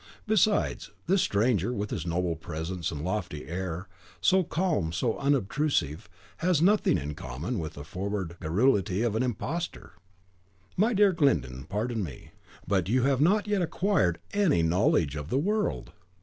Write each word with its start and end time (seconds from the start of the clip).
Besides, 0.25 0.89
this 1.05 1.21
stranger, 1.21 1.71
with 1.73 1.91
his 1.91 2.07
noble 2.07 2.35
presence 2.35 2.89
and 2.91 3.03
lofty 3.03 3.45
air, 3.45 3.87
so 4.19 4.41
calm, 4.43 4.91
so 4.91 5.15
unobtrusive, 5.19 6.09
has 6.37 6.59
nothing 6.59 6.97
in 6.97 7.13
common 7.13 7.59
with 7.59 7.73
the 7.73 7.83
forward 7.83 8.35
garrulity 8.41 9.03
of 9.03 9.13
an 9.15 9.21
imposter." 9.21 9.93
"My 10.75 10.95
dear 10.95 11.11
Glyndon, 11.13 11.65
pardon 11.65 12.01
me; 12.03 12.31
but 12.67 12.89
you 12.89 13.03
have 13.03 13.21
not 13.21 13.45
yet 13.45 13.61
acquired 13.61 14.17
any 14.33 14.63
knowledge 14.63 15.15
of 15.15 15.29
the 15.29 15.37
world! 15.37 15.91